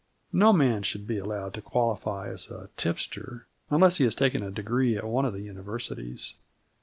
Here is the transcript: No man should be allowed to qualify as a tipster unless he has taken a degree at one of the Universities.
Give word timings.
No 0.33 0.51
man 0.51 0.81
should 0.81 1.05
be 1.05 1.19
allowed 1.19 1.53
to 1.53 1.61
qualify 1.61 2.29
as 2.29 2.49
a 2.49 2.71
tipster 2.75 3.45
unless 3.69 3.97
he 3.99 4.03
has 4.05 4.15
taken 4.15 4.41
a 4.41 4.49
degree 4.49 4.97
at 4.97 5.03
one 5.03 5.25
of 5.25 5.33
the 5.33 5.41
Universities. 5.43 6.33